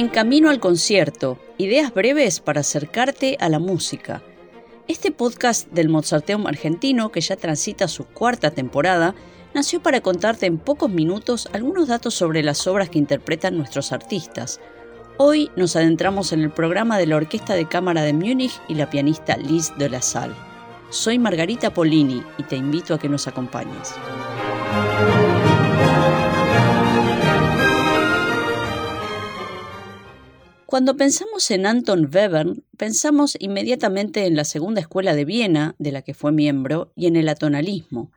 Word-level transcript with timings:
En 0.00 0.08
Camino 0.08 0.48
al 0.48 0.60
Concierto, 0.60 1.38
ideas 1.58 1.92
breves 1.92 2.40
para 2.40 2.62
acercarte 2.62 3.36
a 3.38 3.50
la 3.50 3.58
música. 3.58 4.22
Este 4.88 5.10
podcast 5.10 5.70
del 5.72 5.90
Mozarteum 5.90 6.46
argentino, 6.46 7.12
que 7.12 7.20
ya 7.20 7.36
transita 7.36 7.86
su 7.86 8.06
cuarta 8.06 8.50
temporada, 8.50 9.14
nació 9.52 9.82
para 9.82 10.00
contarte 10.00 10.46
en 10.46 10.56
pocos 10.56 10.90
minutos 10.90 11.50
algunos 11.52 11.88
datos 11.88 12.14
sobre 12.14 12.42
las 12.42 12.66
obras 12.66 12.88
que 12.88 12.98
interpretan 12.98 13.58
nuestros 13.58 13.92
artistas. 13.92 14.58
Hoy 15.18 15.50
nos 15.54 15.76
adentramos 15.76 16.32
en 16.32 16.40
el 16.40 16.50
programa 16.50 16.96
de 16.96 17.04
la 17.04 17.16
Orquesta 17.16 17.52
de 17.52 17.68
Cámara 17.68 18.00
de 18.00 18.14
Múnich 18.14 18.58
y 18.68 18.76
la 18.76 18.88
pianista 18.88 19.36
Liz 19.36 19.70
de 19.76 19.90
la 19.90 20.00
Salle. 20.00 20.32
Soy 20.88 21.18
Margarita 21.18 21.74
Polini 21.74 22.22
y 22.38 22.44
te 22.44 22.56
invito 22.56 22.94
a 22.94 22.98
que 22.98 23.10
nos 23.10 23.28
acompañes. 23.28 23.92
Cuando 30.70 30.96
pensamos 30.96 31.50
en 31.50 31.66
Anton 31.66 32.08
Webern, 32.14 32.64
pensamos 32.76 33.36
inmediatamente 33.40 34.26
en 34.26 34.36
la 34.36 34.44
Segunda 34.44 34.80
Escuela 34.80 35.16
de 35.16 35.24
Viena, 35.24 35.74
de 35.80 35.90
la 35.90 36.02
que 36.02 36.14
fue 36.14 36.30
miembro, 36.30 36.92
y 36.94 37.08
en 37.08 37.16
el 37.16 37.28
atonalismo. 37.28 38.12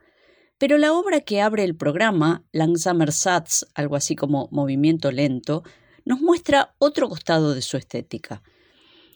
Pero 0.60 0.78
la 0.78 0.94
obra 0.94 1.22
que 1.22 1.42
abre 1.42 1.64
el 1.64 1.76
programa, 1.76 2.44
Langsamer 2.52 3.12
Satz, 3.12 3.66
algo 3.74 3.96
así 3.96 4.16
como 4.16 4.50
Movimiento 4.52 5.12
Lento, 5.12 5.64
nos 6.06 6.22
muestra 6.22 6.76
otro 6.78 7.10
costado 7.10 7.56
de 7.56 7.64
su 7.64 7.76
estética. 7.76 8.44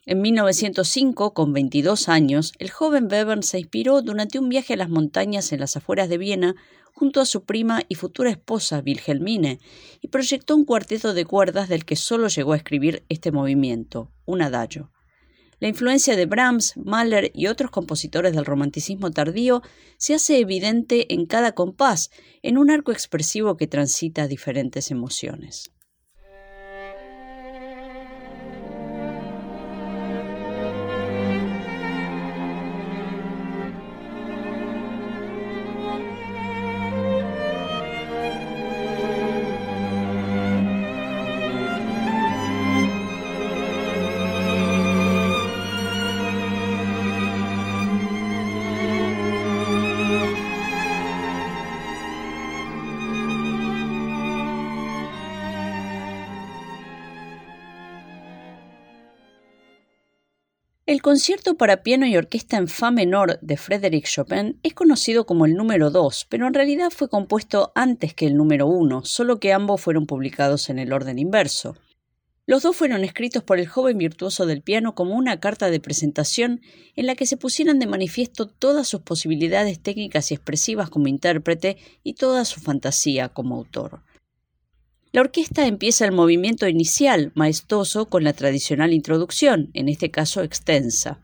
En 0.08 0.20
1905, 0.20 1.36
con 1.36 1.54
22 1.54 2.10
años, 2.10 2.54
el 2.58 2.72
joven 2.72 3.08
Webern 3.08 3.44
se 3.44 3.60
inspiró 3.60 4.02
durante 4.02 4.40
un 4.40 4.50
viaje 4.50 4.74
a 4.74 4.78
las 4.78 4.90
montañas 4.90 5.52
en 5.52 5.60
las 5.60 5.78
afueras 5.78 6.10
de 6.10 6.18
Viena 6.18 6.56
junto 6.98 7.22
a 7.22 7.26
su 7.26 7.44
prima 7.46 7.84
y 7.88 7.94
futura 7.94 8.32
esposa 8.32 8.82
Wilhelmine 8.84 9.60
y 10.02 10.08
proyectó 10.08 10.56
un 10.56 10.66
cuarteto 10.66 11.14
de 11.14 11.26
cuerdas 11.26 11.70
del 11.70 11.86
que 11.86 11.96
solo 11.96 12.28
llegó 12.28 12.54
a 12.54 12.58
escribir 12.58 13.06
este 13.08 13.32
movimiento, 13.32 14.12
un 14.26 14.42
adagio. 14.42 14.92
La 15.60 15.68
influencia 15.68 16.16
de 16.16 16.26
Brahms, 16.26 16.74
Mahler 16.76 17.30
y 17.36 17.48
otros 17.48 17.70
compositores 17.70 18.34
del 18.34 18.46
romanticismo 18.46 19.12
tardío 19.12 19.62
se 19.98 20.16
hace 20.16 20.40
evidente 20.40 21.14
en 21.14 21.28
cada 21.28 21.52
compás, 21.52 22.10
en 22.42 22.58
un 22.58 22.72
arco 22.72 22.92
expresivo 22.92 23.58
que 23.58 23.68
transita 23.68 24.28
diferentes 24.28 24.90
emociones. 24.90 25.72
El 60.88 61.02
concierto 61.02 61.58
para 61.58 61.84
piano 61.84 62.08
y 62.08 62.16
orquesta 62.16 62.56
en 62.56 62.70
Fa 62.70 62.92
menor 62.92 63.40
de 63.42 63.58
Frédéric 63.58 64.06
Chopin 64.06 64.58
es 64.64 64.74
conocido 64.74 65.26
como 65.26 65.46
el 65.46 65.56
número 65.56 65.92
2, 65.92 66.28
pero 66.30 66.48
en 66.48 66.54
realidad 66.54 66.92
fue 66.92 67.10
compuesto 67.10 67.74
antes 67.76 68.14
que 68.14 68.26
el 68.26 68.38
número 68.38 68.68
1, 68.68 69.04
solo 69.04 69.38
que 69.38 69.52
ambos 69.52 69.82
fueron 69.82 70.06
publicados 70.06 70.70
en 70.70 70.80
el 70.80 70.94
orden 70.94 71.20
inverso. 71.20 71.76
Los 72.46 72.64
dos 72.64 72.78
fueron 72.78 73.04
escritos 73.04 73.44
por 73.44 73.60
el 73.60 73.68
joven 73.68 73.98
virtuoso 73.98 74.46
del 74.46 74.62
piano 74.62 74.96
como 74.96 75.18
una 75.18 75.42
carta 75.42 75.70
de 75.70 75.82
presentación 75.82 76.62
en 76.96 77.06
la 77.06 77.16
que 77.16 77.26
se 77.26 77.36
pusieran 77.36 77.80
de 77.80 77.88
manifiesto 77.88 78.48
todas 78.48 78.88
sus 78.88 79.02
posibilidades 79.02 79.82
técnicas 79.82 80.32
y 80.32 80.36
expresivas 80.36 80.90
como 80.90 81.10
intérprete 81.10 81.76
y 82.02 82.14
toda 82.14 82.46
su 82.46 82.62
fantasía 82.62 83.28
como 83.28 83.58
autor. 83.58 84.04
La 85.14 85.22
orquesta 85.22 85.66
empieza 85.66 86.06
el 86.06 86.12
movimiento 86.12 86.68
inicial, 86.68 87.32
maestoso, 87.34 88.08
con 88.08 88.24
la 88.24 88.34
tradicional 88.34 88.94
introducción, 88.94 89.70
en 89.74 89.88
este 89.88 90.12
caso 90.12 90.44
extensa. 90.44 91.20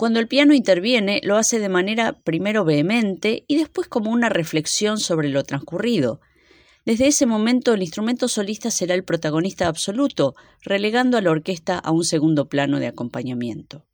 Cuando 0.00 0.18
el 0.18 0.28
piano 0.28 0.54
interviene, 0.54 1.20
lo 1.24 1.36
hace 1.36 1.58
de 1.58 1.68
manera 1.68 2.14
primero 2.24 2.64
vehemente 2.64 3.44
y 3.46 3.58
después 3.58 3.86
como 3.86 4.10
una 4.10 4.30
reflexión 4.30 4.96
sobre 4.96 5.28
lo 5.28 5.44
transcurrido. 5.44 6.22
Desde 6.86 7.06
ese 7.06 7.26
momento 7.26 7.74
el 7.74 7.82
instrumento 7.82 8.26
solista 8.26 8.70
será 8.70 8.94
el 8.94 9.04
protagonista 9.04 9.66
absoluto, 9.66 10.34
relegando 10.62 11.18
a 11.18 11.20
la 11.20 11.30
orquesta 11.30 11.78
a 11.78 11.90
un 11.90 12.04
segundo 12.04 12.48
plano 12.48 12.80
de 12.80 12.86
acompañamiento. 12.86 13.84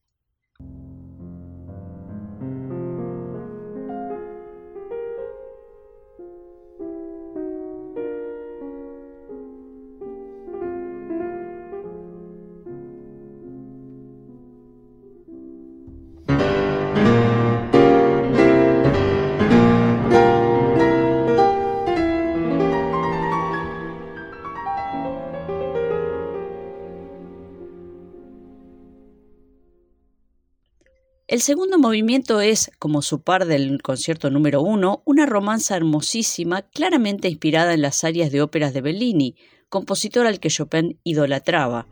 El 31.36 31.42
segundo 31.42 31.78
movimiento 31.78 32.40
es, 32.40 32.70
como 32.78 33.02
su 33.02 33.20
par 33.20 33.44
del 33.44 33.82
concierto 33.82 34.30
número 34.30 34.62
uno, 34.62 35.02
una 35.04 35.26
romanza 35.26 35.76
hermosísima, 35.76 36.62
claramente 36.62 37.28
inspirada 37.28 37.74
en 37.74 37.82
las 37.82 38.04
arias 38.04 38.32
de 38.32 38.40
óperas 38.40 38.72
de 38.72 38.80
Bellini, 38.80 39.36
compositor 39.68 40.26
al 40.26 40.40
que 40.40 40.48
Chopin 40.48 40.98
idolatraba. 41.04 41.88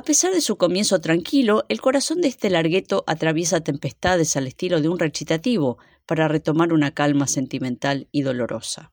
A 0.00 0.02
pesar 0.02 0.32
de 0.32 0.40
su 0.40 0.56
comienzo 0.56 0.98
tranquilo, 1.02 1.66
el 1.68 1.82
corazón 1.82 2.22
de 2.22 2.28
este 2.28 2.48
largueto 2.48 3.04
atraviesa 3.06 3.60
tempestades 3.60 4.34
al 4.34 4.46
estilo 4.46 4.80
de 4.80 4.88
un 4.88 4.98
recitativo 4.98 5.76
para 6.06 6.26
retomar 6.26 6.72
una 6.72 6.92
calma 6.92 7.26
sentimental 7.26 8.08
y 8.10 8.22
dolorosa. 8.22 8.92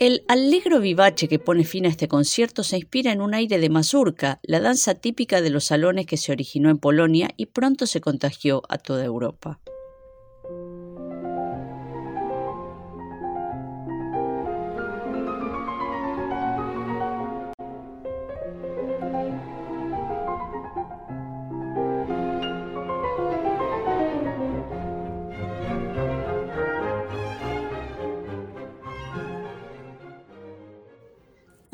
El 0.00 0.24
allegro 0.28 0.80
vivace 0.80 1.28
que 1.28 1.38
pone 1.38 1.62
fin 1.62 1.84
a 1.84 1.90
este 1.90 2.08
concierto 2.08 2.64
se 2.64 2.78
inspira 2.78 3.12
en 3.12 3.20
un 3.20 3.34
aire 3.34 3.58
de 3.58 3.68
mazurka, 3.68 4.40
la 4.42 4.58
danza 4.58 4.94
típica 4.94 5.42
de 5.42 5.50
los 5.50 5.64
salones 5.64 6.06
que 6.06 6.16
se 6.16 6.32
originó 6.32 6.70
en 6.70 6.78
Polonia 6.78 7.28
y 7.36 7.44
pronto 7.44 7.84
se 7.84 8.00
contagió 8.00 8.62
a 8.70 8.78
toda 8.78 9.04
Europa. 9.04 9.60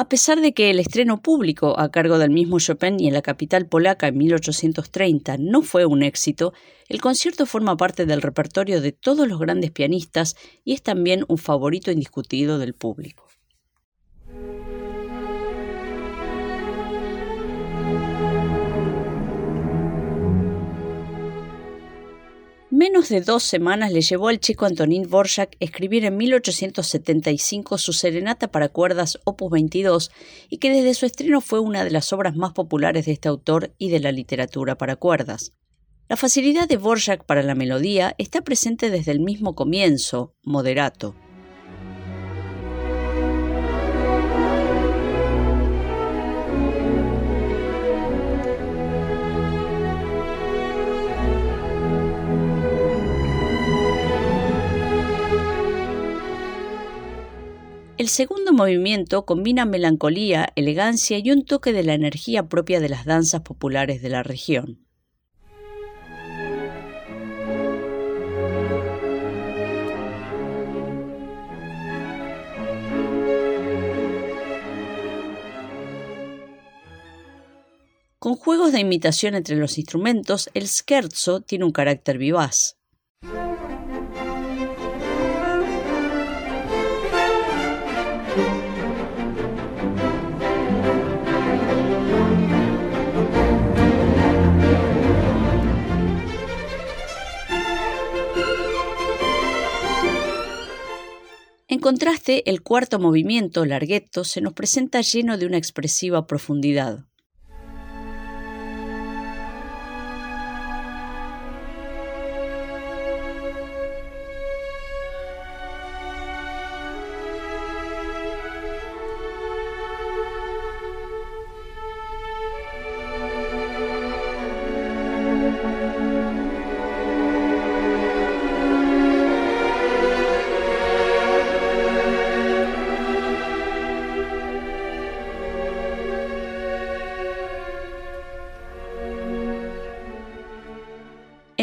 A 0.06 0.08
pesar 0.08 0.41
de 0.41 0.55
que 0.55 0.70
el 0.70 0.79
estreno 0.79 1.20
público 1.20 1.81
a 1.81 1.91
cargo 1.91 2.19
del 2.19 2.31
mismo 2.31 2.61
Chopin 2.61 3.00
y 3.00 3.08
en 3.08 3.12
la 3.12 3.23
capital 3.23 3.67
polaca 3.67 4.06
en 4.06 4.17
1830 4.17 5.37
no 5.38 5.62
fue 5.62 5.85
un 5.85 6.05
éxito, 6.05 6.53
el 6.88 7.00
concierto 7.00 7.44
forma 7.44 7.76
parte 7.76 8.06
del 8.06 8.23
repertorio 8.23 8.81
de 8.81 8.93
todos 8.93 9.26
los 9.26 9.41
grandes 9.41 9.73
pianistas 9.73 10.37
y 10.62 10.75
es 10.75 10.82
también 10.85 11.25
un 11.26 11.38
favorito 11.38 11.91
indiscutido 11.91 12.61
del 12.61 12.73
público. 12.73 13.25
Menos 22.78 23.08
de 23.08 23.23
dos 23.23 23.43
semanas 23.43 23.90
le 23.90 24.02
llevó 24.02 24.28
al 24.28 24.38
chico 24.38 24.67
Antonín 24.67 25.05
Dvorak 25.05 25.56
escribir 25.61 26.05
en 26.05 26.19
1875 26.19 27.78
su 27.78 27.94
Serenata 27.94 28.49
para 28.49 28.69
cuerdas 28.69 29.19
Opus 29.25 29.50
22 29.50 30.11
y 30.50 30.58
que 30.58 30.69
desde 30.69 30.93
su 30.93 31.06
estreno 31.06 31.40
fue 31.40 31.58
una 31.58 31.84
de 31.84 31.90
las 31.90 32.12
obras 32.12 32.37
más 32.37 32.52
populares 32.52 33.06
de 33.06 33.12
este 33.12 33.31
autor 33.31 33.73
y 33.78 33.88
de 33.88 34.00
la 34.00 34.12
literatura 34.12 34.76
para 34.76 34.96
cuerdas. 34.96 35.52
La 36.11 36.19
facilidad 36.19 36.69
de 36.69 36.76
Dvorak 36.76 37.25
para 37.25 37.43
la 37.43 37.55
melodía 37.55 38.14
está 38.19 38.43
presente 38.43 38.90
desde 38.90 39.12
el 39.12 39.20
mismo 39.20 39.55
comienzo, 39.55 40.34
moderato. 40.43 41.14
El 57.98 58.10
segundo 58.10 58.52
movimiento 58.52 59.25
combina 59.25 59.64
melancolía, 59.64 60.52
elegancia 60.54 61.16
y 61.16 61.31
un 61.31 61.46
toque 61.46 61.72
de 61.72 61.82
la 61.82 61.94
energía 61.94 62.46
propia 62.46 62.78
de 62.78 62.90
las 62.90 63.06
danzas 63.06 63.40
populares 63.40 64.02
de 64.02 64.10
la 64.10 64.22
región. 64.22 64.87
Con 78.19 78.34
juegos 78.34 78.72
de 78.72 78.81
imitación 78.81 79.34
entre 79.34 79.56
los 79.56 79.78
instrumentos, 79.78 80.50
el 80.52 80.69
scherzo 80.69 81.40
tiene 81.40 81.64
un 81.64 81.72
carácter 81.72 82.19
vivaz. 82.19 82.76
Contraste, 101.86 102.50
el 102.50 102.62
cuarto 102.62 102.98
movimiento, 102.98 103.64
larghetto, 103.64 104.24
se 104.24 104.40
nos 104.40 104.54
presenta 104.54 105.02
lleno 105.02 105.38
de 105.38 105.46
una 105.46 105.56
expresiva 105.56 106.26
profundidad. 106.26 107.04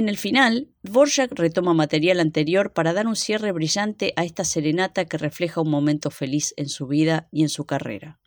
En 0.04 0.10
el 0.10 0.18
final, 0.18 0.68
Dvorak 0.82 1.32
retoma 1.32 1.74
material 1.74 2.20
anterior 2.20 2.74
para 2.74 2.92
dar 2.92 3.08
un 3.08 3.16
cierre 3.16 3.54
brillante 3.54 4.12
a 4.18 4.26
esta 4.26 4.44
serenata 4.44 5.06
que 5.06 5.18
refleja 5.18 5.62
un 5.62 5.70
momento 5.70 6.12
feliz 6.12 6.54
en 6.58 6.68
su 6.68 6.88
vida 6.88 7.30
y 7.32 7.44
en 7.44 7.48
su 7.48 7.66
carrera. 7.66 8.20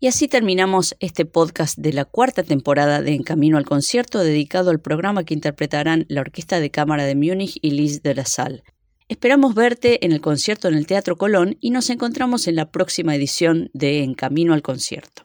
Y 0.00 0.06
así 0.06 0.28
terminamos 0.28 0.94
este 1.00 1.24
podcast 1.24 1.76
de 1.76 1.92
la 1.92 2.04
cuarta 2.04 2.44
temporada 2.44 3.02
de 3.02 3.14
En 3.14 3.24
Camino 3.24 3.58
al 3.58 3.64
Concierto 3.64 4.20
dedicado 4.20 4.70
al 4.70 4.78
programa 4.78 5.24
que 5.24 5.34
interpretarán 5.34 6.06
la 6.08 6.20
Orquesta 6.20 6.60
de 6.60 6.70
Cámara 6.70 7.04
de 7.04 7.16
Múnich 7.16 7.58
y 7.62 7.72
Liz 7.72 8.00
de 8.04 8.14
la 8.14 8.24
Salle. 8.24 8.62
Esperamos 9.08 9.56
verte 9.56 10.06
en 10.06 10.12
el 10.12 10.20
concierto 10.20 10.68
en 10.68 10.74
el 10.74 10.86
Teatro 10.86 11.16
Colón 11.16 11.56
y 11.60 11.70
nos 11.70 11.90
encontramos 11.90 12.46
en 12.46 12.54
la 12.54 12.70
próxima 12.70 13.16
edición 13.16 13.70
de 13.72 14.04
En 14.04 14.14
Camino 14.14 14.54
al 14.54 14.62
Concierto. 14.62 15.22